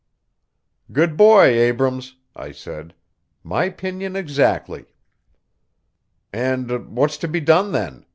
"Good 0.91 1.15
boy, 1.15 1.43
Abrams," 1.43 2.15
I 2.35 2.53
said. 2.53 2.95
"My 3.43 3.65
opinion 3.65 4.15
exactly." 4.15 4.95
"And 6.33 6.95
what's 6.97 7.17
to 7.17 7.27
be 7.27 7.39
done, 7.39 7.71
then?" 7.71 8.07